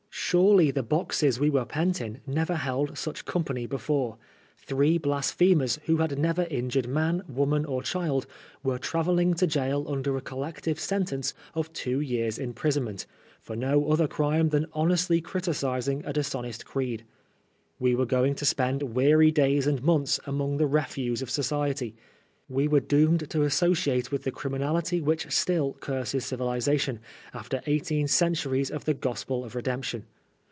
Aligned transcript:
Surely 0.13 0.71
the 0.71 0.81
boxes 0.83 1.41
we 1.41 1.49
were 1.49 1.65
pent 1.65 1.99
in 1.99 2.21
never 2.25 2.55
held 2.55 2.97
such 2.97 3.25
company 3.25 3.67
before^ 3.67 4.15
Three 4.59 4.97
"blasphemers,'* 4.97 5.77
who 5.87 5.97
had 5.97 6.17
never 6.17 6.43
injured 6.43 6.87
man, 6.87 7.21
wotnan 7.29 7.67
or 7.67 7.83
child, 7.83 8.27
were 8.63 8.77
travelling 8.77 9.33
to 9.35 9.47
gaol 9.47 9.91
under 9.91 10.15
a 10.15 10.21
col 10.21 10.39
lective 10.39 10.79
sentence 10.79 11.33
of 11.53 11.73
two 11.73 11.99
years' 11.99 12.37
imprisonment, 12.39 13.05
for 13.41 13.57
na 13.57 13.77
other 13.77 14.07
crime 14.07 14.47
than 14.49 14.67
honestly 14.71 15.19
criticising 15.19 16.01
a 16.05 16.13
dishonest 16.13 16.65
creed. 16.65 17.03
We 17.77 17.93
were 17.93 18.05
going 18.05 18.35
to 18.35 18.45
spend 18.45 18.83
weary 18.95 19.31
days 19.31 19.67
and 19.67 19.83
months 19.83 20.17
among 20.25 20.57
the 20.57 20.67
refuse 20.67 21.21
of 21.21 21.29
society. 21.29 21.93
We 22.47 22.69
were 22.69 22.79
doomed 22.79 23.29
to 23.31 23.41
associate 23.43 24.13
with 24.13 24.23
the 24.23 24.31
criminality 24.31 25.01
which 25.01 25.29
still 25.29 25.73
curses 25.81 26.23
civilisation, 26.25 27.01
after 27.33 27.61
eighteen 27.65 28.07
centuries 28.07 28.71
of 28.71 28.85
the 28.85 28.93
gospel 28.93 29.43
of 29.43 29.55
redemption. 29.55 30.05